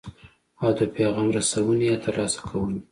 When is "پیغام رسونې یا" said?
0.95-1.97